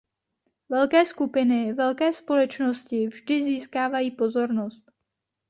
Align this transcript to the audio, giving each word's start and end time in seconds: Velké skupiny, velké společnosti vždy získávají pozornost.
Velké 0.69 1.05
skupiny, 1.05 1.73
velké 1.73 2.13
společnosti 2.13 3.07
vždy 3.07 3.43
získávají 3.43 4.11
pozornost. 4.11 4.83